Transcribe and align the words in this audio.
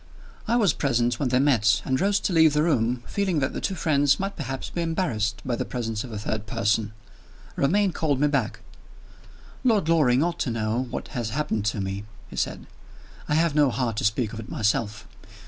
I 0.47 0.55
was 0.55 0.73
present 0.73 1.19
when 1.19 1.29
they 1.29 1.37
met, 1.37 1.83
and 1.85 2.01
rose 2.01 2.19
to 2.21 2.33
leave 2.33 2.53
the 2.53 2.63
room, 2.63 3.03
feeling 3.05 3.37
that 3.37 3.53
the 3.53 3.61
two 3.61 3.75
friends 3.75 4.19
might 4.19 4.35
perhaps 4.35 4.71
be 4.71 4.81
embarrassed 4.81 5.43
by 5.45 5.55
the 5.55 5.63
presence 5.63 6.03
of 6.03 6.11
a 6.11 6.17
third 6.17 6.47
person. 6.47 6.91
Romayne 7.55 7.91
called 7.91 8.19
me 8.19 8.27
back. 8.27 8.61
"Lord 9.63 9.87
Loring 9.87 10.23
ought 10.23 10.39
to 10.39 10.49
know 10.49 10.87
what 10.89 11.09
has 11.09 11.29
happened 11.29 11.65
to 11.65 11.79
me," 11.81 12.05
he 12.31 12.35
said. 12.35 12.65
"I 13.29 13.35
have 13.35 13.53
no 13.53 13.69
heart 13.69 13.95
to 13.97 14.03
speak 14.03 14.33
of 14.33 14.39
it 14.39 14.49
myself. 14.49 15.05